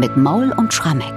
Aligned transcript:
mit 0.00 0.16
Maul 0.16 0.50
und 0.56 0.72
Schrammeck. 0.72 1.12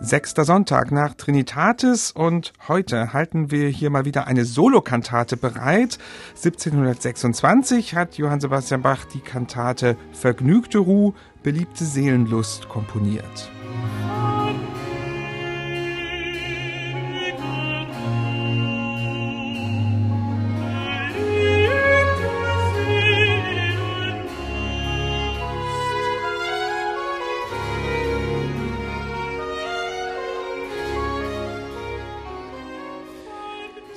Sechster 0.00 0.44
Sonntag 0.44 0.92
nach 0.92 1.14
Trinitatis 1.14 2.12
und 2.12 2.52
heute 2.68 3.12
halten 3.12 3.50
wir 3.50 3.68
hier 3.68 3.90
mal 3.90 4.04
wieder 4.04 4.28
eine 4.28 4.44
Solokantate 4.44 5.36
bereit. 5.36 5.98
1726 6.36 7.96
hat 7.96 8.16
Johann 8.16 8.38
Sebastian 8.38 8.82
Bach 8.82 9.04
die 9.06 9.18
Kantate 9.18 9.96
Vergnügte 10.12 10.78
Ruh, 10.78 11.14
beliebte 11.42 11.84
Seelenlust 11.84 12.68
komponiert. 12.68 13.50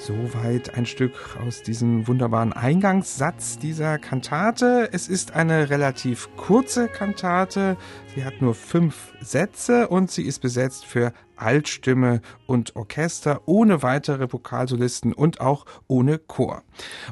So 0.03 0.22
Soweit 0.33 0.73
ein 0.75 0.87
Stück 0.87 1.37
aus 1.45 1.61
diesem 1.61 2.07
wunderbaren 2.07 2.53
Eingangssatz 2.53 3.59
dieser 3.59 3.99
Kantate. 3.99 4.89
Es 4.91 5.07
ist 5.07 5.33
eine 5.33 5.69
relativ 5.69 6.27
kurze 6.37 6.87
Kantate. 6.87 7.77
Sie 8.15 8.25
hat 8.25 8.41
nur 8.41 8.55
fünf 8.55 9.13
Sätze 9.21 9.87
und 9.89 10.09
sie 10.09 10.23
ist 10.23 10.39
besetzt 10.39 10.85
für 10.85 11.13
Altstimme 11.35 12.21
und 12.45 12.75
Orchester, 12.75 13.41
ohne 13.45 13.83
weitere 13.83 14.31
Vokalsolisten 14.31 15.13
und 15.13 15.41
auch 15.41 15.65
ohne 15.87 16.19
Chor. 16.19 16.63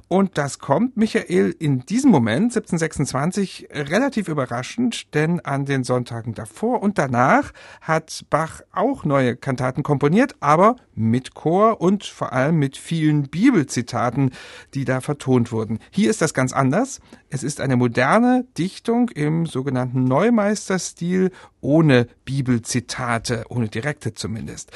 Und 0.08 0.38
das 0.38 0.60
kommt 0.60 0.98
Michael 0.98 1.56
in 1.60 1.86
diesem 1.86 2.12
Moment, 2.12 2.56
1726, 2.56 3.70
relativ 3.72 4.28
überraschend, 4.28 5.14
denn 5.14 5.40
an 5.42 5.66
den 5.66 5.84
Sonntagen 5.84 6.34
davor 6.34 6.82
und 6.82 6.98
danach 6.98 7.52
hat 7.82 8.26
Bach 8.30 8.62
auch 8.72 9.06
neue 9.06 9.36
Kantaten 9.36 9.84
komponiert, 9.84 10.36
aber 10.40 10.76
mit 10.94 11.34
Chor 11.34 11.82
und 11.82 12.04
vor 12.04 12.34
allem 12.34 12.58
mit 12.58 12.78
vielen 13.12 13.24
Bibelzitaten, 13.24 14.32
die 14.74 14.86
da 14.86 15.02
vertont 15.02 15.52
wurden. 15.52 15.80
Hier 15.92 16.10
ist 16.10 16.22
das 16.22 16.34
ganz 16.34 16.54
anders. 16.54 17.02
Es 17.30 17.44
ist 17.44 17.60
eine 17.60 17.76
moderne 17.76 18.46
Dichtung 18.58 19.10
im 19.10 19.46
sogenannten 19.46 20.06
Neumeisterstil 20.06 21.32
ohne 21.60 22.08
Bibelzitate, 22.26 23.44
ohne 23.50 23.68
direkte 23.68 24.14
zumindest. 24.14 24.72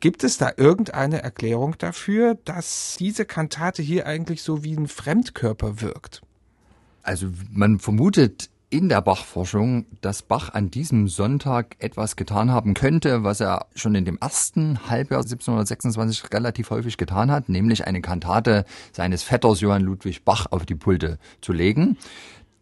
Gibt 0.00 0.22
es 0.24 0.38
da 0.38 0.52
irgendeine 0.56 1.22
Erklärung 1.22 1.76
dafür, 1.78 2.36
dass 2.44 2.96
diese 2.98 3.24
Kantate 3.24 3.82
hier 3.82 4.06
eigentlich 4.06 4.42
so 4.42 4.62
wie 4.62 4.76
ein 4.76 4.88
Fremdkörper 4.88 5.80
wirkt? 5.80 6.22
Also 7.02 7.26
man 7.50 7.80
vermutet 7.80 8.48
in 8.72 8.88
der 8.88 9.02
Bach-Forschung, 9.02 9.84
dass 10.00 10.22
Bach 10.22 10.54
an 10.54 10.70
diesem 10.70 11.06
Sonntag 11.06 11.76
etwas 11.78 12.16
getan 12.16 12.50
haben 12.50 12.72
könnte, 12.72 13.22
was 13.22 13.40
er 13.40 13.66
schon 13.74 13.94
in 13.94 14.06
dem 14.06 14.16
ersten 14.18 14.88
Halbjahr 14.88 15.20
1726 15.20 16.32
relativ 16.32 16.70
häufig 16.70 16.96
getan 16.96 17.30
hat, 17.30 17.50
nämlich 17.50 17.86
eine 17.86 18.00
Kantate 18.00 18.64
seines 18.92 19.24
Vetters 19.24 19.60
Johann 19.60 19.82
Ludwig 19.82 20.24
Bach 20.24 20.46
auf 20.50 20.64
die 20.64 20.74
Pulte 20.74 21.18
zu 21.42 21.52
legen 21.52 21.98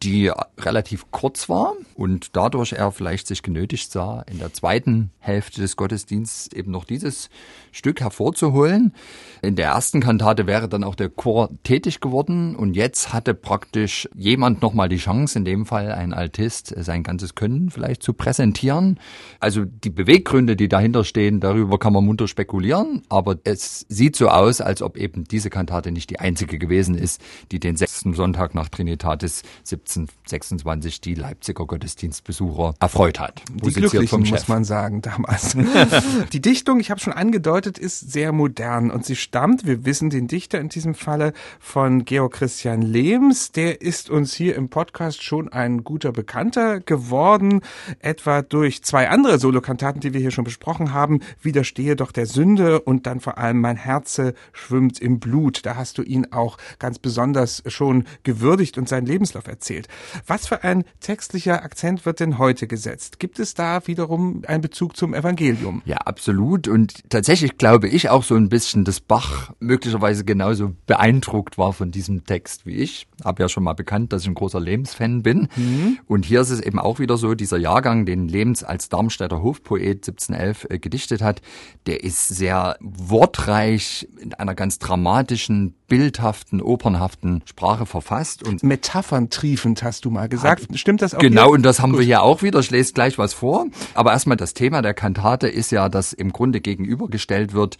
die 0.02 0.30
relativ 0.58 1.10
kurz 1.10 1.48
war 1.48 1.74
und 1.94 2.34
dadurch 2.34 2.72
er 2.72 2.90
vielleicht 2.90 3.26
sich 3.26 3.42
genötigt 3.42 3.92
sah, 3.92 4.22
in 4.30 4.38
der 4.38 4.52
zweiten 4.52 5.10
Hälfte 5.18 5.60
des 5.60 5.76
Gottesdienstes 5.76 6.52
eben 6.52 6.70
noch 6.70 6.84
dieses 6.84 7.28
Stück 7.70 8.00
hervorzuholen. 8.00 8.94
In 9.42 9.56
der 9.56 9.66
ersten 9.66 10.00
Kantate 10.00 10.46
wäre 10.46 10.68
dann 10.68 10.84
auch 10.84 10.94
der 10.94 11.10
Chor 11.10 11.50
tätig 11.64 12.00
geworden 12.00 12.56
und 12.56 12.74
jetzt 12.74 13.12
hatte 13.12 13.34
praktisch 13.34 14.08
jemand 14.14 14.62
nochmal 14.62 14.88
die 14.88 14.96
Chance, 14.96 15.38
in 15.38 15.44
dem 15.44 15.66
Fall 15.66 15.92
ein 15.92 16.14
Altist, 16.14 16.74
sein 16.78 17.02
ganzes 17.02 17.34
Können 17.34 17.70
vielleicht 17.70 18.02
zu 18.02 18.14
präsentieren. 18.14 18.98
Also 19.38 19.66
die 19.66 19.90
Beweggründe, 19.90 20.56
die 20.56 20.68
dahinter 20.68 21.04
stehen, 21.04 21.40
darüber 21.40 21.78
kann 21.78 21.92
man 21.92 22.06
munter 22.06 22.26
spekulieren, 22.26 23.02
aber 23.10 23.36
es 23.44 23.84
sieht 23.88 24.16
so 24.16 24.28
aus, 24.28 24.62
als 24.62 24.80
ob 24.80 24.96
eben 24.96 25.24
diese 25.24 25.50
Kantate 25.50 25.92
nicht 25.92 26.08
die 26.08 26.20
einzige 26.20 26.58
gewesen 26.58 26.94
ist, 26.94 27.20
die 27.52 27.60
den 27.60 27.76
sechsten 27.76 28.14
Sonntag 28.14 28.54
nach 28.54 28.70
Trinitatis 28.70 29.42
17 29.64 29.89
1726 29.96 31.00
die 31.00 31.14
Leipziger 31.14 31.66
Gottesdienstbesucher 31.66 32.74
erfreut 32.78 33.18
hat. 33.18 33.42
Die 33.52 33.72
Glücklichen, 33.72 34.20
muss 34.28 34.48
man 34.48 34.64
sagen, 34.64 35.02
damals. 35.02 35.56
die 36.32 36.40
Dichtung, 36.40 36.80
ich 36.80 36.90
habe 36.90 37.00
schon 37.00 37.12
angedeutet, 37.12 37.78
ist 37.78 38.12
sehr 38.12 38.32
modern 38.32 38.90
und 38.90 39.04
sie 39.04 39.16
stammt, 39.16 39.66
wir 39.66 39.84
wissen 39.84 40.10
den 40.10 40.28
Dichter 40.28 40.60
in 40.60 40.68
diesem 40.68 40.94
Falle, 40.94 41.32
von 41.58 42.04
Georg 42.04 42.34
Christian 42.34 42.82
Lehms. 42.82 43.52
Der 43.52 43.80
ist 43.82 44.10
uns 44.10 44.34
hier 44.34 44.54
im 44.56 44.68
Podcast 44.68 45.22
schon 45.22 45.48
ein 45.52 45.84
guter 45.84 46.12
Bekannter 46.12 46.80
geworden, 46.80 47.60
etwa 47.98 48.42
durch 48.42 48.82
zwei 48.82 49.08
andere 49.08 49.38
Solokantaten, 49.38 50.00
die 50.00 50.12
wir 50.14 50.20
hier 50.20 50.30
schon 50.30 50.44
besprochen 50.44 50.92
haben. 50.92 51.20
Widerstehe 51.42 51.96
doch 51.96 52.12
der 52.12 52.26
Sünde 52.26 52.80
und 52.80 53.06
dann 53.06 53.20
vor 53.20 53.38
allem 53.38 53.60
Mein 53.60 53.76
Herze 53.76 54.34
schwimmt 54.52 55.00
im 55.00 55.18
Blut. 55.18 55.66
Da 55.66 55.76
hast 55.76 55.98
du 55.98 56.02
ihn 56.02 56.26
auch 56.30 56.58
ganz 56.78 56.98
besonders 56.98 57.62
schon 57.66 58.04
gewürdigt 58.22 58.78
und 58.78 58.88
seinen 58.88 59.06
Lebenslauf 59.06 59.46
erzählt 59.46 59.79
erzählt. 59.80 59.88
Was 60.26 60.46
für 60.46 60.64
ein 60.64 60.84
textlicher 61.00 61.62
Akzent 61.62 62.06
wird 62.06 62.20
denn 62.20 62.38
heute 62.38 62.66
gesetzt? 62.66 63.18
Gibt 63.18 63.38
es 63.38 63.54
da 63.54 63.86
wiederum 63.86 64.42
einen 64.46 64.62
Bezug 64.62 64.96
zum 64.96 65.14
Evangelium? 65.14 65.82
Ja, 65.84 65.96
absolut. 65.98 66.68
Und 66.68 67.08
tatsächlich 67.10 67.58
glaube 67.58 67.88
ich 67.88 68.08
auch 68.08 68.22
so 68.22 68.34
ein 68.34 68.48
bisschen, 68.48 68.84
dass 68.84 69.00
Bach 69.00 69.52
möglicherweise 69.60 70.24
genauso 70.24 70.74
beeindruckt 70.86 71.58
war 71.58 71.72
von 71.72 71.90
diesem 71.90 72.24
Text 72.24 72.66
wie 72.66 72.76
ich. 72.76 73.06
Habe 73.24 73.42
ja 73.42 73.48
schon 73.48 73.64
mal 73.64 73.74
bekannt, 73.74 74.12
dass 74.12 74.22
ich 74.22 74.28
ein 74.28 74.34
großer 74.34 74.60
Lebensfan 74.60 75.22
bin. 75.22 75.48
Mhm. 75.56 75.98
Und 76.06 76.24
hier 76.24 76.40
ist 76.40 76.50
es 76.50 76.60
eben 76.60 76.78
auch 76.78 76.98
wieder 76.98 77.16
so, 77.16 77.34
dieser 77.34 77.58
Jahrgang, 77.58 78.06
den 78.06 78.28
Lebens 78.28 78.64
als 78.64 78.88
Darmstädter 78.88 79.42
Hofpoet 79.42 80.06
1711 80.06 80.66
äh, 80.70 80.78
gedichtet 80.78 81.22
hat, 81.22 81.40
der 81.86 82.04
ist 82.04 82.28
sehr 82.28 82.76
wortreich 82.80 84.08
in 84.20 84.34
einer 84.34 84.54
ganz 84.54 84.78
dramatischen, 84.78 85.74
bildhaften, 85.90 86.62
opernhaften 86.62 87.42
Sprache 87.44 87.86
verfasst 87.86 88.46
und 88.46 88.62
Metaphern 88.62 89.30
triefen 89.30 89.74
Jugend, 89.80 89.82
hast 89.82 90.04
du 90.04 90.10
mal 90.10 90.28
gesagt. 90.28 90.68
Hat, 90.68 90.78
Stimmt 90.78 91.02
das 91.02 91.14
auch? 91.14 91.18
Genau, 91.18 91.44
hier? 91.44 91.52
und 91.52 91.62
das 91.62 91.80
haben 91.80 91.92
Gut. 91.92 92.00
wir 92.00 92.06
hier 92.06 92.22
auch 92.22 92.42
wieder. 92.42 92.58
Ich 92.60 92.70
lese 92.70 92.92
gleich 92.92 93.18
was 93.18 93.34
vor. 93.34 93.66
Aber 93.94 94.12
erstmal 94.12 94.36
das 94.36 94.54
Thema 94.54 94.82
der 94.82 94.94
Kantate 94.94 95.48
ist 95.48 95.70
ja, 95.72 95.88
dass 95.88 96.12
im 96.12 96.32
Grunde 96.32 96.60
gegenübergestellt 96.60 97.52
wird, 97.52 97.78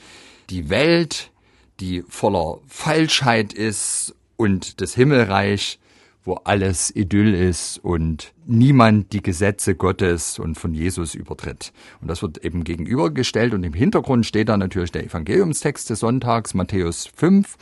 die 0.50 0.71
Welt, 0.71 1.31
die 1.81 2.03
voller 2.09 2.59
Falschheit 2.66 3.53
ist 3.53 4.15
und 4.37 4.81
das 4.81 4.94
Himmelreich, 4.94 5.78
wo 6.25 6.34
alles 6.44 6.94
Idyll 6.94 7.34
ist 7.34 7.78
und 7.78 8.32
niemand 8.47 9.12
die 9.12 9.22
Gesetze 9.22 9.75
Gottes 9.75 10.38
und 10.38 10.56
von 10.56 10.75
Jesus 10.75 11.15
übertritt. 11.15 11.72
Und 12.03 12.09
das 12.09 12.21
wird 12.21 12.44
eben 12.44 12.62
gegenübergestellt 12.62 13.54
und 13.54 13.65
im 13.65 13.72
Hintergrund 13.72 14.27
steht 14.27 14.50
da 14.50 14.56
natürlich 14.56 14.92
der 14.92 15.04
Evangeliumstext 15.04 15.88
des 15.88 16.00
Sonntags, 16.00 16.53
Matthäus 16.53 17.09
5. 17.16 17.56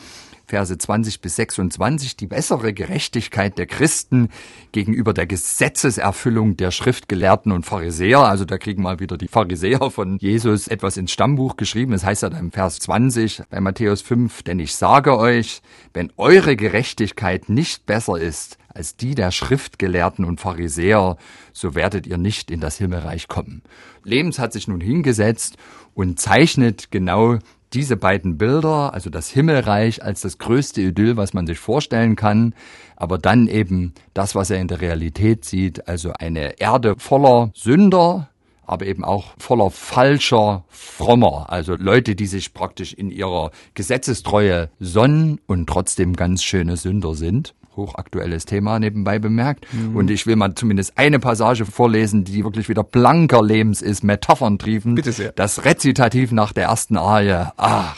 Verse 0.48 0.76
20 0.76 1.20
bis 1.20 1.36
26, 1.36 2.16
die 2.16 2.26
bessere 2.26 2.72
Gerechtigkeit 2.72 3.58
der 3.58 3.66
Christen 3.66 4.30
gegenüber 4.72 5.12
der 5.12 5.26
Gesetzeserfüllung 5.26 6.56
der 6.56 6.70
Schriftgelehrten 6.70 7.52
und 7.52 7.66
Pharisäer. 7.66 8.20
Also 8.20 8.46
da 8.46 8.56
kriegen 8.56 8.82
mal 8.82 8.98
wieder 8.98 9.18
die 9.18 9.28
Pharisäer 9.28 9.90
von 9.90 10.16
Jesus 10.18 10.66
etwas 10.66 10.96
ins 10.96 11.12
Stammbuch 11.12 11.56
geschrieben. 11.56 11.92
Das 11.92 12.04
heißt 12.04 12.22
ja 12.22 12.30
dann 12.30 12.46
im 12.46 12.52
Vers 12.52 12.80
20 12.80 13.42
bei 13.50 13.60
Matthäus 13.60 14.00
5, 14.00 14.42
denn 14.42 14.58
ich 14.58 14.74
sage 14.74 15.18
euch, 15.18 15.60
wenn 15.92 16.10
eure 16.16 16.56
Gerechtigkeit 16.56 17.50
nicht 17.50 17.84
besser 17.84 18.18
ist 18.18 18.56
als 18.78 18.96
die 18.96 19.14
der 19.14 19.32
Schriftgelehrten 19.32 20.24
und 20.24 20.40
Pharisäer, 20.40 21.16
so 21.52 21.74
werdet 21.74 22.06
ihr 22.06 22.16
nicht 22.16 22.50
in 22.50 22.60
das 22.60 22.78
Himmelreich 22.78 23.26
kommen. 23.26 23.62
Lebens 24.04 24.38
hat 24.38 24.52
sich 24.52 24.68
nun 24.68 24.80
hingesetzt 24.80 25.56
und 25.94 26.20
zeichnet 26.20 26.92
genau 26.92 27.38
diese 27.72 27.96
beiden 27.96 28.38
Bilder, 28.38 28.94
also 28.94 29.10
das 29.10 29.28
Himmelreich 29.28 30.02
als 30.02 30.22
das 30.22 30.38
größte 30.38 30.80
Idyll, 30.80 31.16
was 31.16 31.34
man 31.34 31.46
sich 31.46 31.58
vorstellen 31.58 32.16
kann, 32.16 32.54
aber 32.96 33.18
dann 33.18 33.46
eben 33.46 33.94
das, 34.14 34.34
was 34.34 34.50
er 34.50 34.60
in 34.60 34.68
der 34.68 34.80
Realität 34.80 35.44
sieht, 35.44 35.88
also 35.88 36.12
eine 36.12 36.60
Erde 36.60 36.96
voller 36.98 37.50
Sünder, 37.54 38.28
aber 38.64 38.86
eben 38.86 39.04
auch 39.04 39.34
voller 39.38 39.70
falscher 39.70 40.64
Frommer, 40.68 41.50
also 41.50 41.74
Leute, 41.74 42.14
die 42.14 42.26
sich 42.26 42.54
praktisch 42.54 42.92
in 42.92 43.10
ihrer 43.10 43.50
Gesetzestreue 43.74 44.70
sonnen 44.78 45.40
und 45.46 45.66
trotzdem 45.66 46.14
ganz 46.16 46.42
schöne 46.42 46.76
Sünder 46.76 47.14
sind 47.14 47.54
hochaktuelles 47.78 48.44
Thema 48.44 48.78
nebenbei 48.78 49.18
bemerkt. 49.18 49.66
Mhm. 49.72 49.96
Und 49.96 50.10
ich 50.10 50.26
will 50.26 50.36
mal 50.36 50.54
zumindest 50.54 50.98
eine 50.98 51.18
Passage 51.18 51.64
vorlesen, 51.64 52.24
die 52.24 52.44
wirklich 52.44 52.68
wieder 52.68 52.84
blanker 52.84 53.42
Lebens 53.42 53.80
ist, 53.80 54.04
Metaphern 54.04 54.58
triefen. 54.58 54.94
Bitte 54.94 55.12
sehr. 55.12 55.32
Das 55.32 55.64
Rezitativ 55.64 56.32
nach 56.32 56.52
der 56.52 56.64
ersten 56.64 56.98
Arie. 56.98 57.46
Ach, 57.56 57.96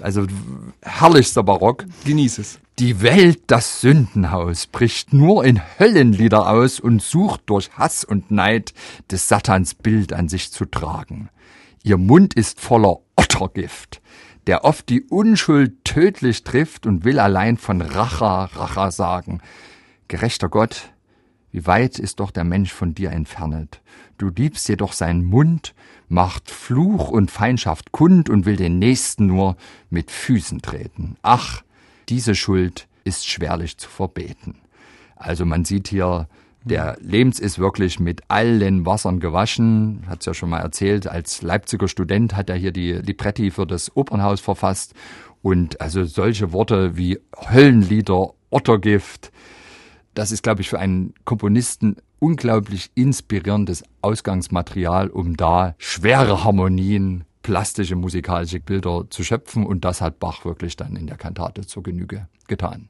also 0.00 0.26
herrlichster 0.82 1.44
Barock. 1.44 1.84
Genieß 2.04 2.38
es. 2.38 2.58
Die 2.80 3.02
Welt, 3.02 3.42
das 3.48 3.80
Sündenhaus, 3.80 4.66
bricht 4.66 5.12
nur 5.12 5.44
in 5.44 5.60
Höllenlieder 5.78 6.48
aus 6.48 6.80
und 6.80 7.02
sucht 7.02 7.42
durch 7.46 7.70
Hass 7.72 8.04
und 8.04 8.30
Neid 8.30 8.72
des 9.10 9.28
Satans 9.28 9.74
Bild 9.74 10.12
an 10.12 10.28
sich 10.28 10.52
zu 10.52 10.64
tragen. 10.64 11.28
Ihr 11.82 11.96
Mund 11.96 12.34
ist 12.34 12.60
voller 12.60 12.98
Ottergift 13.16 14.00
der 14.48 14.64
oft 14.64 14.88
die 14.88 15.02
Unschuld 15.02 15.84
tödlich 15.84 16.42
trifft 16.42 16.86
und 16.86 17.04
will 17.04 17.20
allein 17.20 17.58
von 17.58 17.82
Racha, 17.82 18.46
Racha 18.46 18.90
sagen. 18.90 19.42
Gerechter 20.08 20.48
Gott, 20.48 20.88
Wie 21.50 21.66
weit 21.66 21.98
ist 21.98 22.20
doch 22.20 22.30
der 22.30 22.44
Mensch 22.44 22.72
von 22.72 22.94
dir 22.94 23.10
entfernet. 23.10 23.82
Du 24.16 24.28
liebst 24.28 24.68
jedoch 24.68 24.92
seinen 24.94 25.24
Mund, 25.24 25.74
macht 26.08 26.50
Fluch 26.50 27.10
und 27.10 27.30
Feindschaft 27.30 27.92
kund 27.92 28.30
und 28.30 28.46
will 28.46 28.56
den 28.56 28.78
Nächsten 28.78 29.26
nur 29.26 29.56
mit 29.90 30.10
Füßen 30.10 30.62
treten. 30.62 31.16
Ach, 31.22 31.62
diese 32.08 32.34
Schuld 32.34 32.88
ist 33.04 33.26
schwerlich 33.26 33.76
zu 33.76 33.88
verbeten. 33.88 34.56
Also 35.16 35.44
man 35.44 35.64
sieht 35.64 35.88
hier, 35.88 36.26
der 36.68 36.96
Lebens 37.00 37.40
ist 37.40 37.58
wirklich 37.58 37.98
mit 37.98 38.22
allen 38.28 38.86
Wassern 38.86 39.18
gewaschen. 39.18 40.04
Hat's 40.06 40.26
ja 40.26 40.34
schon 40.34 40.50
mal 40.50 40.60
erzählt. 40.60 41.08
Als 41.08 41.42
Leipziger 41.42 41.88
Student 41.88 42.36
hat 42.36 42.48
er 42.48 42.56
hier 42.56 42.72
die 42.72 42.92
Libretti 42.92 43.50
für 43.50 43.66
das 43.66 43.96
Opernhaus 43.96 44.40
verfasst. 44.40 44.94
Und 45.42 45.80
also 45.80 46.04
solche 46.04 46.52
Worte 46.52 46.96
wie 46.96 47.18
Höllenlieder, 47.50 48.30
Ottergift, 48.50 49.32
das 50.14 50.32
ist, 50.32 50.42
glaube 50.42 50.62
ich, 50.62 50.68
für 50.68 50.78
einen 50.78 51.14
Komponisten 51.24 51.96
unglaublich 52.18 52.90
inspirierendes 52.94 53.84
Ausgangsmaterial, 54.02 55.08
um 55.08 55.36
da 55.36 55.74
schwere 55.78 56.44
Harmonien, 56.44 57.24
plastische 57.42 57.94
musikalische 57.94 58.60
Bilder 58.60 59.04
zu 59.10 59.22
schöpfen. 59.22 59.64
Und 59.64 59.84
das 59.84 60.00
hat 60.00 60.18
Bach 60.18 60.44
wirklich 60.44 60.76
dann 60.76 60.96
in 60.96 61.06
der 61.06 61.16
Kantate 61.16 61.66
zur 61.66 61.82
Genüge 61.82 62.28
getan. 62.48 62.88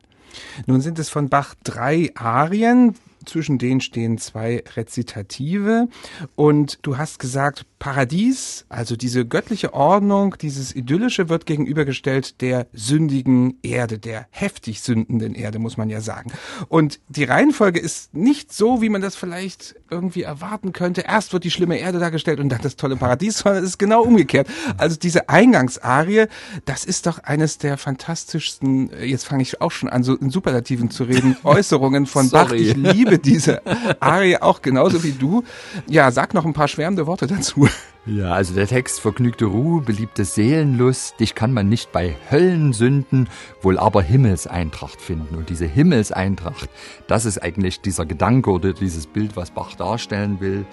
Nun 0.66 0.80
sind 0.80 0.98
es 0.98 1.10
von 1.10 1.28
Bach 1.28 1.54
drei 1.64 2.10
Arien, 2.14 2.94
zwischen 3.28 3.58
denen 3.58 3.80
stehen 3.80 4.18
zwei 4.18 4.64
Rezitative. 4.76 5.88
Und 6.34 6.78
du 6.82 6.96
hast 6.98 7.18
gesagt, 7.18 7.64
Paradies, 7.78 8.66
also 8.68 8.96
diese 8.96 9.24
göttliche 9.24 9.72
Ordnung, 9.72 10.34
dieses 10.40 10.74
Idyllische 10.74 11.28
wird 11.28 11.46
gegenübergestellt 11.46 12.40
der 12.40 12.66
sündigen 12.72 13.58
Erde, 13.62 13.98
der 13.98 14.26
heftig 14.30 14.80
sündenden 14.80 15.34
Erde, 15.34 15.58
muss 15.58 15.76
man 15.76 15.88
ja 15.88 16.00
sagen. 16.00 16.32
Und 16.68 16.98
die 17.08 17.24
Reihenfolge 17.24 17.78
ist 17.78 18.14
nicht 18.14 18.52
so, 18.52 18.82
wie 18.82 18.88
man 18.88 19.00
das 19.00 19.14
vielleicht 19.14 19.76
irgendwie 19.90 20.22
erwarten 20.22 20.72
könnte. 20.72 21.02
Erst 21.02 21.32
wird 21.32 21.44
die 21.44 21.50
schlimme 21.50 21.78
Erde 21.78 22.00
dargestellt 22.00 22.40
und 22.40 22.48
dann 22.48 22.60
das 22.62 22.76
tolle 22.76 22.96
Paradies, 22.96 23.38
sondern 23.38 23.62
es 23.62 23.70
ist 23.70 23.78
genau 23.78 24.02
umgekehrt. 24.02 24.48
Also 24.76 24.96
diese 24.96 25.28
Eingangsarie, 25.28 26.26
das 26.64 26.84
ist 26.84 27.06
doch 27.06 27.20
eines 27.20 27.58
der 27.58 27.78
fantastischsten, 27.78 28.90
jetzt 29.04 29.24
fange 29.24 29.42
ich 29.42 29.60
auch 29.60 29.70
schon 29.70 29.88
an, 29.88 30.02
so 30.02 30.16
in 30.16 30.30
Superlativen 30.30 30.90
zu 30.90 31.04
reden, 31.04 31.36
Äußerungen 31.44 32.06
von 32.06 32.30
Bach. 32.30 32.50
Ich 32.52 32.76
liebe 32.76 33.18
diese 33.18 33.62
Arie 34.00 34.38
auch 34.38 34.62
genauso 34.62 35.04
wie 35.04 35.12
du. 35.12 35.44
Ja, 35.88 36.10
sag 36.10 36.34
noch 36.34 36.44
ein 36.44 36.52
paar 36.52 36.68
schwärmende 36.68 37.06
Worte 37.06 37.26
dazu. 37.28 37.67
Ja, 38.06 38.32
also 38.32 38.54
der 38.54 38.66
Text 38.66 39.00
vergnügte 39.00 39.44
Ruhe, 39.44 39.82
beliebte 39.82 40.24
Seelenlust, 40.24 41.20
dich 41.20 41.34
kann 41.34 41.52
man 41.52 41.68
nicht 41.68 41.92
bei 41.92 42.16
Höllensünden, 42.30 43.28
wohl 43.60 43.78
aber 43.78 44.00
Himmelseintracht 44.00 44.98
finden. 44.98 45.34
Und 45.34 45.50
diese 45.50 45.66
Himmelseintracht, 45.66 46.70
das 47.06 47.26
ist 47.26 47.42
eigentlich 47.42 47.82
dieser 47.82 48.06
Gedanke 48.06 48.50
oder 48.50 48.72
dieses 48.72 49.06
Bild, 49.06 49.36
was 49.36 49.50
Bach 49.50 49.74
darstellen 49.74 50.40
will. 50.40 50.64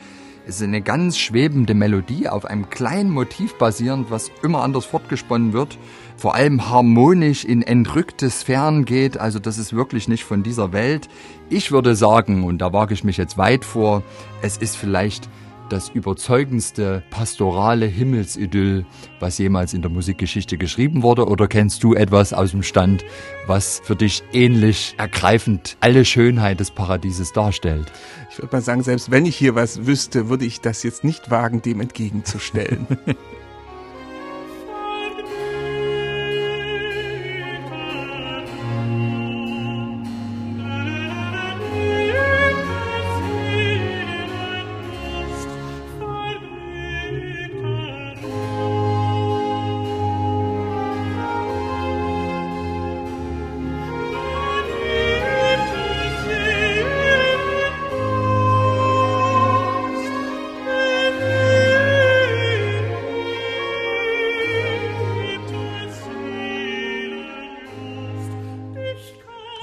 Es 0.47 0.57
ist 0.57 0.61
eine 0.61 0.81
ganz 0.81 1.17
schwebende 1.17 1.73
Melodie 1.73 2.29
auf 2.29 2.45
einem 2.45 2.69
kleinen 2.69 3.09
Motiv 3.09 3.57
basierend, 3.57 4.11
was 4.11 4.31
immer 4.41 4.63
anders 4.63 4.85
fortgesponnen 4.85 5.51
wird, 5.51 5.77
vor 6.15 6.35
allem 6.35 6.69
harmonisch 6.69 7.43
in 7.43 7.63
entrückte 7.63 8.29
Sphären 8.29 8.85
geht, 8.85 9.17
also 9.17 9.39
das 9.39 9.57
ist 9.57 9.73
wirklich 9.73 10.07
nicht 10.07 10.23
von 10.23 10.41
dieser 10.43 10.71
Welt. 10.71 11.09
Ich 11.49 11.71
würde 11.71 11.95
sagen, 11.95 12.45
und 12.45 12.59
da 12.59 12.71
wage 12.71 12.93
ich 12.93 13.03
mich 13.03 13.17
jetzt 13.17 13.37
weit 13.37 13.65
vor, 13.65 14.03
es 14.41 14.55
ist 14.55 14.77
vielleicht 14.77 15.27
das 15.69 15.89
überzeugendste 15.89 17.03
pastorale 17.09 17.85
Himmelsidyll, 17.85 18.85
was 19.19 19.37
jemals 19.37 19.73
in 19.73 19.81
der 19.81 19.91
Musikgeschichte 19.91 20.57
geschrieben 20.57 21.03
wurde? 21.03 21.27
Oder 21.27 21.47
kennst 21.47 21.83
du 21.83 21.93
etwas 21.93 22.33
aus 22.33 22.51
dem 22.51 22.63
Stand, 22.63 23.03
was 23.47 23.81
für 23.83 23.95
dich 23.95 24.23
ähnlich 24.33 24.95
ergreifend 24.97 25.77
alle 25.79 26.05
Schönheit 26.05 26.59
des 26.59 26.71
Paradieses 26.71 27.33
darstellt? 27.33 27.91
Ich 28.31 28.37
würde 28.37 28.55
mal 28.55 28.61
sagen, 28.61 28.83
selbst 28.83 29.11
wenn 29.11 29.25
ich 29.25 29.35
hier 29.35 29.55
was 29.55 29.85
wüsste, 29.85 30.29
würde 30.29 30.45
ich 30.45 30.61
das 30.61 30.83
jetzt 30.83 31.03
nicht 31.03 31.31
wagen, 31.31 31.61
dem 31.61 31.81
entgegenzustellen. 31.81 32.87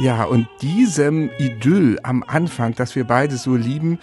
Ja, 0.02 0.24
und 0.24 0.48
diesem 0.62 1.30
Idyll 1.38 2.00
am 2.02 2.24
Anfang, 2.26 2.74
das 2.74 2.96
wir 2.96 3.04
beide 3.04 3.36
so 3.36 3.54
lieben, 3.54 4.00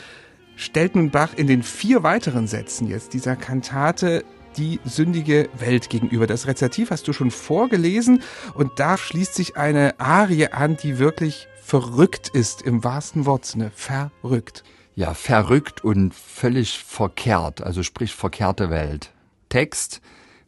stellt 0.56 0.96
nun 0.96 1.10
Bach 1.10 1.34
in 1.36 1.46
den 1.46 1.62
vier 1.62 2.04
weiteren 2.04 2.48
Sätzen 2.48 2.88
jetzt 2.88 3.14
dieser 3.14 3.36
Kantate 3.36 4.24
die 4.56 4.80
sündige 4.86 5.50
Welt 5.60 5.90
gegenüber. 5.90 6.26
Das 6.26 6.48
Rezertiv 6.48 6.92
hast 6.92 7.06
du 7.10 7.12
schon 7.12 7.32
vorgelesen 7.32 8.24
und 8.54 8.72
da 8.78 8.98
schließt 8.98 9.36
sich 9.36 9.58
eine 9.58 10.00
Arie 10.00 10.48
an, 10.48 10.78
die 10.78 11.00
wirklich 11.00 11.50
verrückt 11.62 12.30
ist, 12.30 12.62
im 12.62 12.82
wahrsten 12.86 13.26
Wortsinne, 13.26 13.70
verrückt. 13.76 14.64
Ja, 14.96 15.14
verrückt 15.14 15.84
und 15.84 16.16
völlig 16.16 16.80
verkehrt, 16.80 17.62
also 17.62 17.84
sprich 17.84 18.16
verkehrte 18.16 18.70
Welt. 18.70 19.12
Text, 19.50 20.00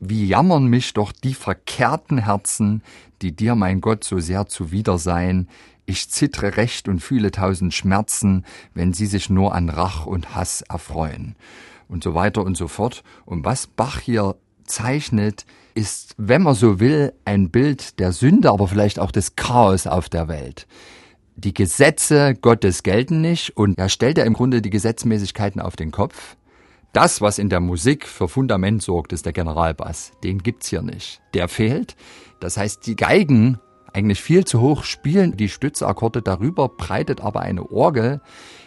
wie 0.02 0.26
jammern 0.26 0.66
mich 0.66 0.94
doch 0.94 1.12
die 1.12 1.36
verkehrten 1.36 2.18
Herzen, 2.18 2.82
die 3.22 3.34
dir, 3.34 3.56
mein 3.56 3.80
Gott, 3.82 4.04
so 4.04 4.20
sehr 4.20 4.48
zuwider 4.48 4.98
seien. 4.98 5.48
Ich 5.86 6.10
zittre 6.10 6.58
recht 6.58 6.88
und 6.88 7.00
fühle 7.00 7.32
tausend 7.32 7.74
Schmerzen, 7.74 8.44
wenn 8.74 8.94
sie 8.94 9.06
sich 9.06 9.30
nur 9.30 9.54
an 9.54 9.70
Rach 9.70 10.08
und 10.08 10.36
Hass 10.36 10.64
erfreuen. 10.64 11.36
Und 11.88 12.04
so 12.04 12.16
weiter 12.16 12.44
und 12.44 12.58
so 12.58 12.68
fort. 12.68 13.04
Und 13.26 13.46
was 13.46 13.68
Bach 13.68 14.00
hier 14.00 14.36
zeichnet, 14.66 15.46
ist, 15.76 16.16
wenn 16.18 16.42
man 16.42 16.56
so 16.56 16.80
will, 16.80 17.14
ein 17.24 17.50
Bild 17.50 18.00
der 18.00 18.12
Sünde, 18.12 18.50
aber 18.52 18.68
vielleicht 18.68 19.00
auch 19.00 19.12
des 19.12 19.36
Chaos 19.36 19.88
auf 19.88 20.10
der 20.10 20.28
Welt. 20.28 20.68
Die 21.36 21.54
Gesetze 21.54 22.36
Gottes 22.36 22.84
gelten 22.84 23.22
nicht 23.22 23.56
und 23.56 23.78
er 23.78 23.90
stellt 23.90 24.18
ja 24.18 24.26
im 24.26 24.34
Grunde 24.34 24.62
die 24.62 24.70
Gesetzmäßigkeiten 24.70 25.62
auf 25.62 25.76
den 25.76 25.92
Kopf. 25.92 26.36
Das, 26.94 27.22
was 27.22 27.40
in 27.40 27.48
der 27.48 27.62
Musik 27.62 28.06
für 28.06 28.28
Fundament 28.28 28.84
sorgt, 28.84 29.14
ist 29.14 29.26
der 29.26 29.32
Generalbass. 29.32 30.12
Den 30.26 30.44
gibt's 30.44 30.68
hier 30.68 30.82
nicht. 30.82 31.22
Der 31.34 31.48
fehlt. 31.48 31.96
Das 32.42 32.58
heißt, 32.58 32.86
die 32.86 32.98
Geigen 32.98 33.60
eigentlich 33.94 34.22
viel 34.22 34.44
zu 34.44 34.60
hoch 34.60 34.84
spielen 34.84 35.38
die 35.38 35.48
Stützakkorde 35.48 36.22
darüber, 36.22 36.68
breitet 36.68 37.22
aber 37.22 37.42
eine 37.42 37.72
Orgel 37.72 38.22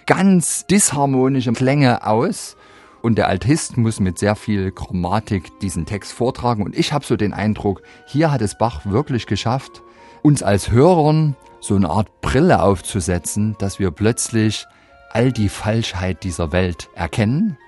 ganz 0.07 0.67
disharmonische 0.67 1.53
Klänge 1.53 2.07
aus. 2.07 2.57
Und 3.03 3.17
der 3.17 3.29
Altist 3.29 3.77
muss 3.77 4.01
mit 4.01 4.19
sehr 4.19 4.37
viel 4.37 4.71
Chromatik 4.71 5.61
diesen 5.61 5.85
Text 5.85 6.13
vortragen. 6.15 6.63
Und 6.63 6.79
ich 6.79 6.95
habe 6.95 7.05
so 7.05 7.17
den 7.17 7.35
Eindruck, 7.35 7.83
hier 8.07 8.33
hat 8.33 8.41
es 8.41 8.57
Bach 8.57 8.87
wirklich 8.87 9.27
geschafft, 9.27 9.83
uns 10.23 10.43
als 10.43 10.71
Hörern 10.71 11.37
so 11.61 11.77
eine 11.77 11.91
Art 11.91 12.23
Brille 12.23 12.63
aufzusetzen, 12.63 13.55
dass 13.59 13.79
wir 13.79 13.91
plötzlich 13.91 14.67
all 15.11 15.31
die 15.31 15.51
Falschheit 15.51 16.25
dieser 16.25 16.53
Welt 16.53 16.89
erkennen 16.95 17.59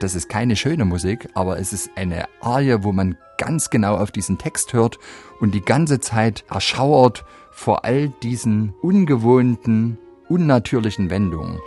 das 0.00 0.14
ist 0.14 0.28
keine 0.28 0.56
schöne 0.56 0.84
Musik, 0.84 1.28
aber 1.34 1.58
es 1.58 1.72
ist 1.72 1.90
eine 1.94 2.24
Arie, 2.40 2.78
wo 2.80 2.90
man 2.90 3.16
ganz 3.38 3.70
genau 3.70 3.96
auf 3.96 4.10
diesen 4.10 4.38
Text 4.38 4.72
hört 4.72 4.98
und 5.40 5.54
die 5.54 5.60
ganze 5.60 6.00
Zeit 6.00 6.44
erschauert 6.50 7.24
vor 7.50 7.84
all 7.84 8.08
diesen 8.22 8.74
ungewohnten, 8.82 9.98
unnatürlichen 10.28 11.10
Wendungen. 11.10 11.60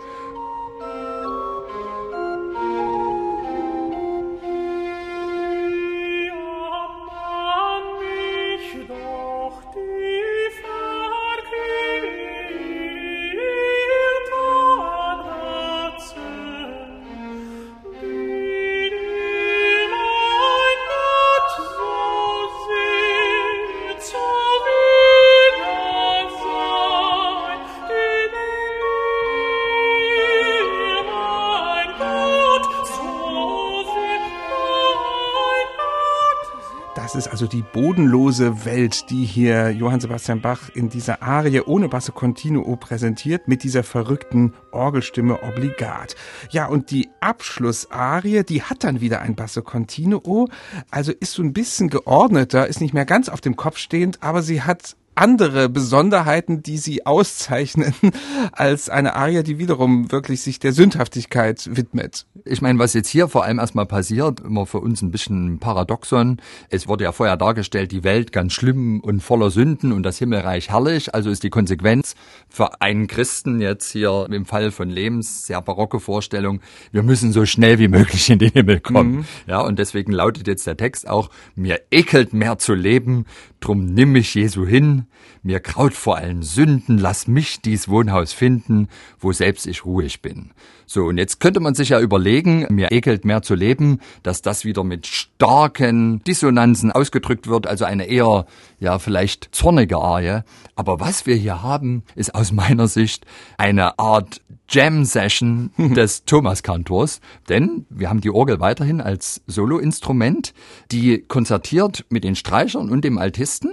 Das 37.14 37.26
ist 37.26 37.30
also 37.30 37.46
die 37.46 37.62
bodenlose 37.62 38.64
Welt, 38.64 39.08
die 39.08 39.24
hier 39.24 39.70
Johann 39.70 40.00
Sebastian 40.00 40.40
Bach 40.40 40.68
in 40.74 40.88
dieser 40.88 41.22
Arie 41.22 41.60
ohne 41.60 41.88
Basso 41.88 42.10
Continuo 42.10 42.74
präsentiert, 42.74 43.46
mit 43.46 43.62
dieser 43.62 43.84
verrückten 43.84 44.52
Orgelstimme 44.72 45.40
obligat. 45.44 46.16
Ja, 46.50 46.66
und 46.66 46.90
die 46.90 47.10
Abschlussarie, 47.20 48.42
die 48.42 48.62
hat 48.62 48.82
dann 48.82 49.00
wieder 49.00 49.20
ein 49.20 49.36
Basso 49.36 49.62
Continuo, 49.62 50.48
also 50.90 51.12
ist 51.12 51.34
so 51.34 51.44
ein 51.44 51.52
bisschen 51.52 51.88
geordneter, 51.88 52.66
ist 52.66 52.80
nicht 52.80 52.94
mehr 52.94 53.06
ganz 53.06 53.28
auf 53.28 53.40
dem 53.40 53.54
Kopf 53.54 53.78
stehend, 53.78 54.20
aber 54.20 54.42
sie 54.42 54.62
hat 54.62 54.96
andere 55.14 55.68
Besonderheiten, 55.68 56.62
die 56.62 56.78
sie 56.78 57.06
auszeichnen, 57.06 57.94
als 58.52 58.88
eine 58.88 59.14
Arie, 59.14 59.42
die 59.42 59.58
wiederum 59.58 60.10
wirklich 60.10 60.42
sich 60.42 60.58
der 60.58 60.72
Sündhaftigkeit 60.72 61.68
widmet. 61.76 62.26
Ich 62.44 62.60
meine, 62.60 62.78
was 62.78 62.94
jetzt 62.94 63.08
hier 63.08 63.28
vor 63.28 63.44
allem 63.44 63.58
erstmal 63.58 63.86
passiert, 63.86 64.40
immer 64.40 64.66
für 64.66 64.80
uns 64.80 65.02
ein 65.02 65.10
bisschen 65.10 65.54
ein 65.54 65.58
Paradoxon. 65.58 66.40
Es 66.68 66.88
wurde 66.88 67.04
ja 67.04 67.12
vorher 67.12 67.36
dargestellt, 67.36 67.92
die 67.92 68.04
Welt 68.04 68.32
ganz 68.32 68.52
schlimm 68.52 69.00
und 69.00 69.20
voller 69.20 69.50
Sünden 69.50 69.92
und 69.92 70.02
das 70.02 70.18
Himmelreich 70.18 70.70
herrlich. 70.70 71.14
Also 71.14 71.30
ist 71.30 71.42
die 71.42 71.50
Konsequenz 71.50 72.14
für 72.48 72.80
einen 72.80 73.06
Christen 73.06 73.60
jetzt 73.60 73.90
hier 73.90 74.26
im 74.30 74.44
Fall 74.44 74.70
von 74.70 74.90
Lebens, 74.90 75.46
sehr 75.46 75.60
barocke 75.62 76.00
Vorstellung, 76.00 76.60
wir 76.92 77.02
müssen 77.02 77.32
so 77.32 77.46
schnell 77.46 77.78
wie 77.78 77.88
möglich 77.88 78.28
in 78.30 78.38
den 78.38 78.50
Himmel 78.50 78.80
kommen. 78.80 79.16
Mhm. 79.16 79.24
Ja, 79.46 79.60
und 79.60 79.78
deswegen 79.78 80.12
lautet 80.12 80.46
jetzt 80.46 80.66
der 80.66 80.76
Text 80.76 81.08
auch, 81.08 81.30
mir 81.54 81.80
ekelt 81.90 82.32
mehr 82.32 82.58
zu 82.58 82.74
leben, 82.74 83.26
drum 83.64 83.86
nimm 83.86 84.12
mich 84.12 84.34
Jesu 84.34 84.66
hin, 84.66 85.06
mir 85.42 85.60
kraut 85.60 85.94
vor 85.94 86.16
allen 86.16 86.42
Sünden, 86.42 86.98
lass 86.98 87.26
mich 87.26 87.60
dies 87.60 87.88
Wohnhaus 87.88 88.32
finden, 88.32 88.88
wo 89.18 89.32
selbst 89.32 89.66
ich 89.66 89.84
ruhig 89.84 90.22
bin. 90.22 90.50
So, 90.86 91.04
und 91.04 91.16
jetzt 91.18 91.40
könnte 91.40 91.60
man 91.60 91.74
sich 91.74 91.90
ja 91.90 92.00
überlegen, 92.00 92.66
mir 92.70 92.92
ekelt 92.92 93.24
mehr 93.24 93.42
zu 93.42 93.54
leben, 93.54 94.00
dass 94.22 94.42
das 94.42 94.64
wieder 94.64 94.84
mit 94.84 95.06
starken 95.06 96.22
Dissonanzen 96.24 96.92
ausgedrückt 96.92 97.48
wird, 97.48 97.66
also 97.66 97.84
eine 97.84 98.06
eher, 98.06 98.46
ja, 98.84 98.98
vielleicht 98.98 99.48
zornige 99.52 99.98
Arie. 99.98 100.42
Aber 100.76 101.00
was 101.00 101.26
wir 101.26 101.34
hier 101.34 101.62
haben, 101.62 102.04
ist 102.14 102.34
aus 102.34 102.52
meiner 102.52 102.86
Sicht 102.86 103.26
eine 103.58 103.98
Art 103.98 104.42
Jam-Session 104.68 105.70
des 105.78 106.24
Thomas-Kantors, 106.24 107.20
denn 107.48 107.86
wir 107.90 108.08
haben 108.08 108.20
die 108.20 108.30
Orgel 108.30 108.60
weiterhin 108.60 109.00
als 109.00 109.42
Soloinstrument, 109.46 110.54
die 110.92 111.22
konzertiert 111.22 112.04
mit 112.08 112.24
den 112.24 112.36
Streichern 112.36 112.90
und 112.90 113.04
dem 113.04 113.18
Altisten 113.18 113.70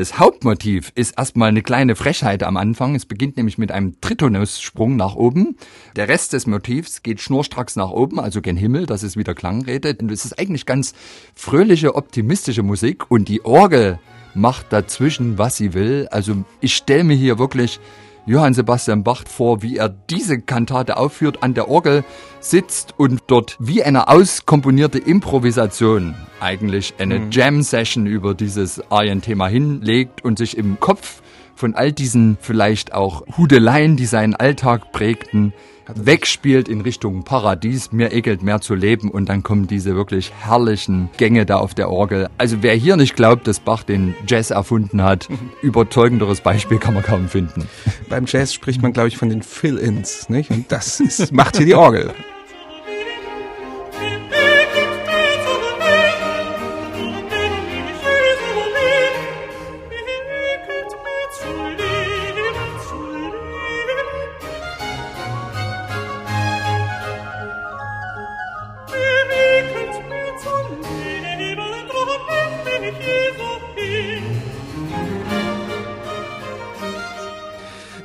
das 0.00 0.18
Hauptmotiv 0.18 0.92
ist 0.94 1.18
erstmal 1.18 1.50
eine 1.50 1.60
kleine 1.60 1.94
Frechheit 1.94 2.42
am 2.42 2.56
Anfang. 2.56 2.94
Es 2.94 3.04
beginnt 3.04 3.36
nämlich 3.36 3.58
mit 3.58 3.70
einem 3.70 4.00
Tritonussprung 4.00 4.96
nach 4.96 5.14
oben. 5.14 5.58
Der 5.94 6.08
Rest 6.08 6.32
des 6.32 6.46
Motivs 6.46 7.02
geht 7.02 7.20
schnurstracks 7.20 7.76
nach 7.76 7.90
oben, 7.90 8.18
also 8.18 8.40
gen 8.40 8.56
Himmel, 8.56 8.86
das 8.86 9.02
ist 9.02 9.18
wieder 9.18 9.34
Klangrede. 9.34 9.94
Und 10.00 10.10
es 10.10 10.24
ist 10.24 10.38
eigentlich 10.38 10.64
ganz 10.64 10.94
fröhliche, 11.34 11.96
optimistische 11.96 12.62
Musik 12.62 13.10
und 13.10 13.28
die 13.28 13.44
Orgel 13.44 13.98
macht 14.34 14.72
dazwischen, 14.72 15.38
was 15.38 15.56
sie 15.56 15.74
will. 15.74 16.08
Also 16.10 16.44
ich 16.60 16.74
stelle 16.74 17.04
mir 17.04 17.16
hier 17.16 17.38
wirklich 17.38 17.80
Johann 18.26 18.54
Sebastian 18.54 19.02
Bach 19.02 19.24
vor, 19.26 19.62
wie 19.62 19.76
er 19.76 19.88
diese 19.88 20.40
Kantate 20.40 20.96
aufführt, 20.96 21.42
an 21.42 21.54
der 21.54 21.68
Orgel 21.68 22.04
sitzt 22.40 22.94
und 22.96 23.22
dort 23.26 23.56
wie 23.58 23.82
eine 23.82 24.08
auskomponierte 24.08 24.98
Improvisation 24.98 26.14
eigentlich 26.38 26.94
eine 26.98 27.18
mhm. 27.18 27.30
Jam-Session 27.30 28.06
über 28.06 28.34
dieses 28.34 28.82
Arien-Thema 28.90 29.48
hinlegt 29.48 30.24
und 30.24 30.38
sich 30.38 30.56
im 30.56 30.78
Kopf 30.80 31.22
von 31.54 31.74
all 31.74 31.92
diesen 31.92 32.38
vielleicht 32.40 32.94
auch 32.94 33.24
Hudeleien, 33.36 33.96
die 33.96 34.06
seinen 34.06 34.34
Alltag 34.34 34.92
prägten, 34.92 35.52
wegspielt 35.96 36.68
in 36.68 36.80
Richtung 36.80 37.24
Paradies, 37.24 37.92
mir 37.92 38.12
ekelt 38.12 38.42
mehr 38.42 38.60
zu 38.60 38.74
leben 38.74 39.10
und 39.10 39.28
dann 39.28 39.42
kommen 39.42 39.66
diese 39.66 39.94
wirklich 39.94 40.32
herrlichen 40.38 41.10
Gänge 41.16 41.46
da 41.46 41.56
auf 41.56 41.74
der 41.74 41.90
Orgel. 41.90 42.28
Also 42.38 42.62
wer 42.62 42.74
hier 42.74 42.96
nicht 42.96 43.16
glaubt, 43.16 43.46
dass 43.46 43.60
Bach 43.60 43.82
den 43.82 44.14
Jazz 44.26 44.50
erfunden 44.50 45.02
hat, 45.02 45.28
überzeugenderes 45.62 46.40
Beispiel 46.40 46.78
kann 46.78 46.94
man 46.94 47.02
kaum 47.02 47.28
finden. 47.28 47.68
Beim 48.08 48.24
Jazz 48.26 48.52
spricht 48.52 48.82
man, 48.82 48.92
glaube 48.92 49.08
ich, 49.08 49.16
von 49.16 49.28
den 49.28 49.42
Fill-Ins, 49.42 50.28
nicht? 50.28 50.50
Und 50.50 50.70
das 50.72 51.00
ist, 51.00 51.32
macht 51.32 51.56
hier 51.56 51.66
die 51.66 51.74
Orgel. 51.74 52.12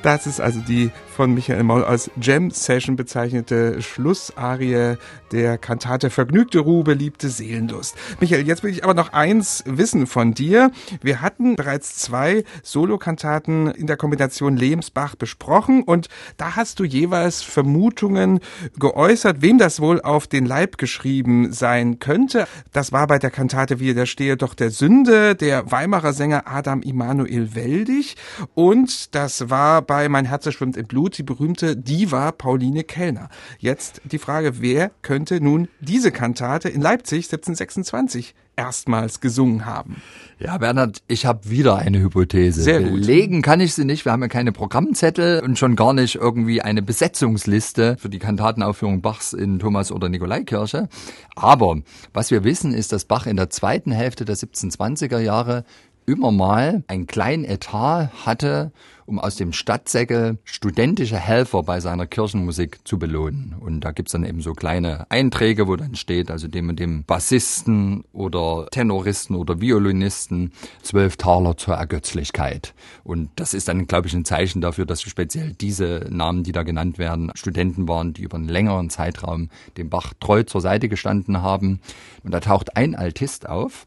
Das 0.05 0.27
ist 0.27 0.39
also 0.39 0.59
die 0.59 0.91
von 1.15 1.33
Michael 1.33 1.63
Maul 1.63 1.83
als 1.83 2.11
Jam 2.21 2.51
Session 2.51 2.95
bezeichnete 2.95 3.81
Schlussarie 3.81 4.97
der 5.31 5.57
Kantate 5.57 6.11
Vergnügte 6.11 6.59
Ruhe, 6.59 6.83
beliebte 6.83 7.29
Seelenlust. 7.29 7.95
Michael, 8.19 8.45
jetzt 8.45 8.61
will 8.61 8.69
ich 8.69 8.83
aber 8.83 8.93
noch 8.93 9.13
eins 9.13 9.63
wissen 9.65 10.05
von 10.05 10.35
dir. 10.35 10.71
Wir 11.01 11.21
hatten 11.21 11.55
bereits 11.55 11.95
zwei 11.95 12.43
Solokantaten 12.61 13.71
in 13.71 13.87
der 13.87 13.97
Kombination 13.97 14.57
Lehmsbach 14.57 15.15
besprochen 15.15 15.81
und 15.81 16.07
da 16.37 16.55
hast 16.55 16.79
du 16.79 16.83
jeweils 16.83 17.41
Vermutungen 17.41 18.41
geäußert, 18.77 19.41
wem 19.41 19.57
das 19.57 19.79
wohl 19.79 20.01
auf 20.01 20.27
den 20.27 20.45
Leib 20.45 20.77
geschrieben 20.77 21.51
sein 21.51 21.97
könnte. 21.97 22.45
Das 22.73 22.91
war 22.91 23.07
bei 23.07 23.17
der 23.17 23.31
Kantate 23.31 23.79
Wie 23.79 23.95
der 23.95 24.05
Stehe 24.05 24.37
doch 24.37 24.53
der 24.53 24.69
Sünde, 24.69 25.33
der 25.33 25.71
Weimarer 25.71 26.13
Sänger 26.13 26.43
Adam 26.45 26.83
Immanuel 26.83 27.55
Weldig 27.55 28.17
und 28.53 29.15
das 29.15 29.49
war 29.49 29.81
bei 29.81 29.94
bei 29.95 30.09
Mein 30.09 30.25
Herz 30.25 30.51
schwimmt 30.51 30.75
im 30.75 30.87
Blut 30.87 31.17
die 31.17 31.23
berühmte 31.23 31.77
Diva 31.77 32.33
Pauline 32.33 32.83
Kellner. 32.83 33.29
Jetzt 33.59 34.01
die 34.03 34.17
Frage, 34.17 34.59
wer 34.59 34.91
könnte 35.03 35.39
nun 35.39 35.69
diese 35.79 36.11
Kantate 36.11 36.67
in 36.67 36.81
Leipzig 36.81 37.27
1726 37.27 38.35
erstmals 38.57 39.21
gesungen 39.21 39.65
haben. 39.65 40.01
Ja, 40.37 40.57
Bernhard, 40.57 41.01
ich 41.07 41.25
habe 41.25 41.49
wieder 41.49 41.77
eine 41.77 41.99
Hypothese. 41.99 42.61
Sehr 42.61 42.81
gut. 42.81 42.91
Belegen 42.91 43.41
kann 43.41 43.61
ich 43.61 43.73
sie 43.73 43.85
nicht. 43.85 44.03
Wir 44.03 44.11
haben 44.11 44.21
ja 44.21 44.27
keine 44.27 44.51
Programmzettel 44.51 45.41
und 45.41 45.57
schon 45.57 45.77
gar 45.77 45.93
nicht 45.93 46.15
irgendwie 46.15 46.61
eine 46.61 46.81
Besetzungsliste 46.81 47.95
für 47.97 48.09
die 48.09 48.19
Kantatenaufführung 48.19 49.01
Bachs 49.01 49.31
in 49.31 49.59
Thomas- 49.59 49.93
oder 49.93 50.09
Nikolaikirche. 50.09 50.89
Aber 51.37 51.77
was 52.13 52.31
wir 52.31 52.43
wissen, 52.43 52.73
ist, 52.73 52.91
dass 52.91 53.05
Bach 53.05 53.27
in 53.27 53.37
der 53.37 53.49
zweiten 53.49 53.93
Hälfte 53.93 54.25
der 54.25 54.35
1720er 54.35 55.19
Jahre 55.19 55.63
immer 56.05 56.31
mal 56.31 56.83
ein 56.87 57.07
kleinen 57.07 57.45
Etat 57.45 58.09
hatte, 58.25 58.71
um 59.05 59.19
aus 59.19 59.35
dem 59.35 59.53
Stadtsäckel 59.53 60.39
studentische 60.45 61.17
Helfer 61.17 61.61
bei 61.63 61.79
seiner 61.79 62.07
Kirchenmusik 62.07 62.79
zu 62.87 62.97
belohnen. 62.97 63.55
Und 63.59 63.81
da 63.81 63.91
gibt's 63.91 64.13
dann 64.13 64.25
eben 64.25 64.41
so 64.41 64.53
kleine 64.53 65.05
Einträge, 65.09 65.67
wo 65.67 65.75
dann 65.75 65.95
steht, 65.95 66.31
also 66.31 66.47
dem 66.47 66.69
und 66.69 66.79
dem 66.79 67.03
Bassisten 67.03 68.03
oder 68.13 68.67
Tenoristen 68.71 69.35
oder 69.35 69.61
Violinisten 69.61 70.53
zwölf 70.81 71.17
Taler 71.17 71.55
zur 71.57 71.75
Ergötzlichkeit. 71.75 72.73
Und 73.03 73.29
das 73.35 73.53
ist 73.53 73.67
dann, 73.67 73.85
glaube 73.85 74.07
ich, 74.07 74.13
ein 74.13 74.25
Zeichen 74.25 74.61
dafür, 74.61 74.85
dass 74.85 75.03
speziell 75.03 75.53
diese 75.53 76.07
Namen, 76.09 76.43
die 76.43 76.51
da 76.51 76.63
genannt 76.63 76.97
werden, 76.97 77.31
Studenten 77.35 77.87
waren, 77.87 78.13
die 78.13 78.23
über 78.23 78.37
einen 78.37 78.49
längeren 78.49 78.89
Zeitraum 78.89 79.49
dem 79.77 79.89
Bach 79.89 80.13
treu 80.19 80.43
zur 80.43 80.61
Seite 80.61 80.89
gestanden 80.89 81.41
haben. 81.43 81.79
Und 82.23 82.33
da 82.33 82.39
taucht 82.39 82.75
ein 82.75 82.95
Altist 82.95 83.47
auf, 83.47 83.85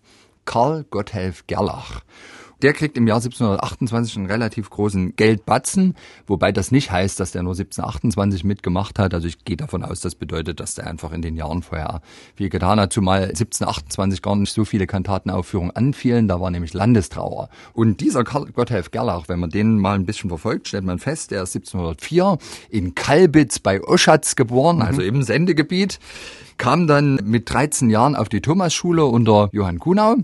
Karl 0.49 0.85
Gotthelf 0.85 1.47
Gerlach. 1.47 2.01
Der 2.63 2.73
kriegt 2.73 2.97
im 2.97 3.07
Jahr 3.07 3.19
1728 3.19 4.17
einen 4.17 4.27
relativ 4.27 4.69
großen 4.69 5.15
Geldbatzen, 5.15 5.95
wobei 6.27 6.51
das 6.51 6.73
nicht 6.73 6.91
heißt, 6.91 7.21
dass 7.21 7.31
der 7.31 7.45
nur 7.45 7.53
1728 7.53 8.43
mitgemacht 8.43 8.99
hat. 8.99 9.15
Also 9.15 9.29
ich 9.29 9.45
gehe 9.45 9.57
davon 9.57 9.85
aus, 9.85 10.01
das 10.01 10.17
bedeutet, 10.17 10.59
dass 10.59 10.75
der 10.75 10.89
einfach 10.89 11.13
in 11.13 11.23
den 11.23 11.37
Jahren 11.37 11.63
vorher 11.63 12.03
viel 12.35 12.49
getan 12.49 12.81
hat, 12.81 12.93
zumal 12.93 13.23
1728 13.23 14.23
gar 14.23 14.35
nicht 14.35 14.53
so 14.53 14.65
viele 14.65 14.89
Kantatenaufführungen 14.89 15.75
anfielen. 15.77 16.27
Da 16.27 16.41
war 16.41 16.51
nämlich 16.51 16.75
Landestrauer. 16.75 17.49
Und 17.75 18.01
dieser 18.01 18.25
Karl 18.25 18.47
Gotthelf 18.47 18.91
Gerlach, 18.91 19.29
wenn 19.29 19.39
man 19.39 19.51
den 19.51 19.79
mal 19.79 19.95
ein 19.95 20.07
bisschen 20.07 20.29
verfolgt, 20.29 20.69
stellt 20.69 20.85
man 20.85 20.99
fest, 20.99 21.31
der 21.31 21.45
ist 21.45 21.55
1704 21.55 22.39
in 22.71 22.97
Kalbitz 22.97 23.61
bei 23.61 23.81
Oschatz 23.83 24.35
geboren, 24.35 24.83
also 24.83 25.01
mhm. 25.01 25.09
im 25.09 25.23
Sendegebiet 25.23 26.01
kam 26.59 26.89
dann 26.89 27.21
mit 27.23 27.49
13 27.51 27.89
Jahren 27.89 28.17
auf 28.17 28.29
die 28.29 28.41
Thomasschule 28.41 29.05
unter 29.05 29.49
Johann 29.53 29.79
Kunau 29.79 30.17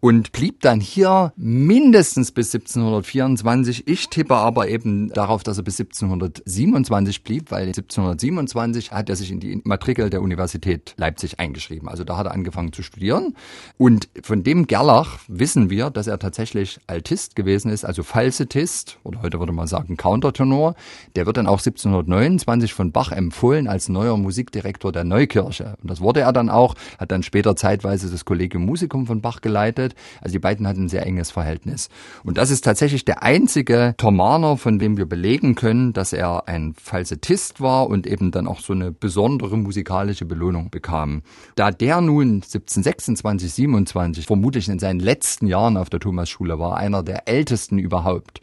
und 0.00 0.30
blieb 0.32 0.60
dann 0.60 0.80
hier 0.80 1.32
mindestens 1.36 2.30
bis 2.30 2.54
1724. 2.54 3.88
Ich 3.88 4.08
tippe 4.08 4.36
aber 4.36 4.68
eben 4.68 5.08
darauf, 5.10 5.42
dass 5.42 5.58
er 5.58 5.64
bis 5.64 5.80
1727 5.80 7.24
blieb, 7.24 7.50
weil 7.50 7.66
1727 7.66 8.92
hat 8.92 9.08
er 9.08 9.16
sich 9.16 9.30
in 9.32 9.40
die 9.40 9.60
Matrikel 9.64 10.08
der 10.08 10.22
Universität 10.22 10.94
Leipzig 10.96 11.40
eingeschrieben. 11.40 11.88
Also 11.88 12.04
da 12.04 12.16
hat 12.16 12.26
er 12.26 12.32
angefangen 12.32 12.72
zu 12.72 12.82
studieren. 12.82 13.34
Und 13.76 14.08
von 14.22 14.44
dem 14.44 14.66
Gerlach 14.66 15.18
wissen 15.26 15.68
wir, 15.68 15.90
dass 15.90 16.06
er 16.06 16.18
tatsächlich 16.18 16.78
Altist 16.86 17.34
gewesen 17.34 17.70
ist, 17.70 17.84
also 17.84 18.02
Falsettist 18.02 18.98
oder 19.02 19.22
heute 19.22 19.40
würde 19.40 19.52
man 19.52 19.66
sagen 19.66 19.96
Countertenor. 19.96 20.74
Der 21.16 21.26
wird 21.26 21.38
dann 21.38 21.46
auch 21.46 21.58
1729 21.58 22.72
von 22.72 22.92
Bach 22.92 23.10
empfohlen 23.10 23.66
als 23.66 23.88
neuer 23.88 24.16
Musikdirektor 24.16 24.92
der 24.92 25.04
Neukirche. 25.04 25.76
Und 25.82 25.90
das 25.90 26.00
wurde 26.00 26.20
er 26.20 26.32
dann 26.32 26.50
auch, 26.50 26.76
hat 26.98 27.10
dann 27.10 27.24
später 27.24 27.56
zeitweise 27.56 28.10
das 28.10 28.24
Kollegium 28.24 28.64
Musicum 28.64 29.06
von 29.06 29.20
Bach 29.20 29.40
geleitet 29.40 29.87
gespielt. 29.88 29.94
Also 30.20 30.32
die 30.32 30.38
beiden 30.38 30.66
hatten 30.66 30.84
ein 30.84 30.88
sehr 30.88 31.06
enges 31.06 31.30
Verhältnis. 31.30 31.88
Und 32.24 32.38
das 32.38 32.50
ist 32.50 32.64
tatsächlich 32.64 33.04
der 33.04 33.22
einzige 33.22 33.94
Thomaner, 33.96 34.56
von 34.56 34.78
dem 34.78 34.96
wir 34.96 35.06
belegen 35.06 35.54
können, 35.54 35.92
dass 35.92 36.12
er 36.12 36.48
ein 36.48 36.74
Falsettist 36.74 37.60
war 37.60 37.88
und 37.88 38.06
eben 38.06 38.30
dann 38.30 38.46
auch 38.46 38.60
so 38.60 38.72
eine 38.72 38.92
besondere 38.92 39.56
musikalische 39.56 40.24
Belohnung 40.24 40.70
bekam. 40.70 41.22
Da 41.54 41.70
der 41.70 42.00
nun 42.00 42.42
1726, 42.42 43.52
27 43.52 44.26
vermutlich 44.26 44.68
in 44.68 44.78
seinen 44.78 45.00
letzten 45.00 45.46
Jahren 45.46 45.76
auf 45.76 45.90
der 45.90 46.00
Thomasschule 46.00 46.58
war, 46.58 46.76
einer 46.76 47.02
der 47.02 47.28
ältesten 47.28 47.78
überhaupt, 47.78 48.40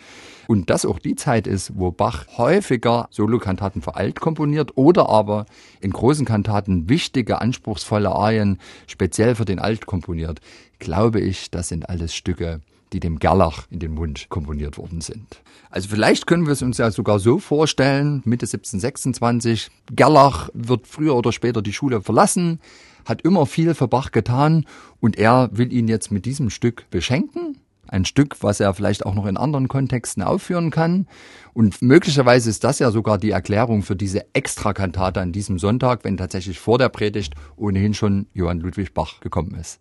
und 0.47 0.69
das 0.69 0.85
auch 0.85 0.99
die 0.99 1.15
Zeit 1.15 1.47
ist, 1.47 1.73
wo 1.75 1.91
Bach 1.91 2.25
häufiger 2.37 3.07
Solokantaten 3.11 3.81
für 3.81 3.95
alt 3.95 4.19
komponiert 4.19 4.71
oder 4.75 5.09
aber 5.09 5.45
in 5.81 5.91
großen 5.91 6.25
Kantaten 6.25 6.89
wichtige, 6.89 7.41
anspruchsvolle 7.41 8.09
Arien 8.09 8.59
speziell 8.87 9.35
für 9.35 9.45
den 9.45 9.59
Alt 9.59 9.85
komponiert, 9.85 10.39
glaube 10.79 11.19
ich, 11.19 11.51
das 11.51 11.69
sind 11.69 11.89
alles 11.89 12.13
Stücke, 12.13 12.61
die 12.93 12.99
dem 12.99 13.19
Gerlach 13.19 13.67
in 13.69 13.79
den 13.79 13.93
Mund 13.93 14.27
komponiert 14.29 14.77
worden 14.77 15.01
sind. 15.01 15.41
Also 15.69 15.89
vielleicht 15.89 16.27
können 16.27 16.45
wir 16.45 16.53
es 16.53 16.61
uns 16.61 16.77
ja 16.77 16.91
sogar 16.91 17.19
so 17.19 17.39
vorstellen, 17.39 18.21
Mitte 18.25 18.45
1726, 18.45 19.69
Gerlach 19.91 20.49
wird 20.53 20.87
früher 20.87 21.15
oder 21.15 21.31
später 21.31 21.61
die 21.61 21.73
Schule 21.73 22.01
verlassen, 22.01 22.59
hat 23.05 23.21
immer 23.21 23.45
viel 23.45 23.73
für 23.73 23.87
Bach 23.87 24.11
getan 24.11 24.65
und 24.99 25.17
er 25.17 25.49
will 25.51 25.71
ihn 25.71 25.87
jetzt 25.87 26.11
mit 26.11 26.25
diesem 26.25 26.49
Stück 26.49 26.89
beschenken 26.89 27.57
ein 27.87 28.05
Stück, 28.05 28.37
was 28.41 28.59
er 28.59 28.73
vielleicht 28.73 29.05
auch 29.05 29.13
noch 29.13 29.25
in 29.25 29.37
anderen 29.37 29.67
Kontexten 29.67 30.23
aufführen 30.23 30.71
kann. 30.71 31.07
Und 31.53 31.81
möglicherweise 31.81 32.49
ist 32.49 32.63
das 32.63 32.79
ja 32.79 32.91
sogar 32.91 33.17
die 33.17 33.31
Erklärung 33.31 33.81
für 33.81 33.95
diese 33.95 34.33
Extrakantate 34.33 35.21
an 35.21 35.31
diesem 35.31 35.59
Sonntag, 35.59 36.03
wenn 36.03 36.17
tatsächlich 36.17 36.59
vor 36.59 36.77
der 36.77 36.89
Predigt 36.89 37.33
ohnehin 37.55 37.93
schon 37.93 38.27
Johann 38.33 38.59
Ludwig 38.59 38.93
Bach 38.93 39.19
gekommen 39.19 39.55
ist. 39.55 39.79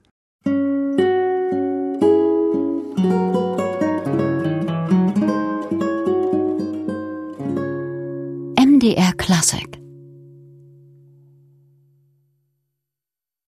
MDR 8.56 9.12
Classic 9.16 9.83